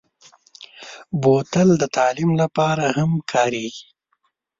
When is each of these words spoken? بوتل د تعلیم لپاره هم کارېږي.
بوتل 1.21 1.69
د 1.81 1.83
تعلیم 1.97 2.31
لپاره 2.41 2.85
هم 2.97 3.11
کارېږي. 3.31 3.87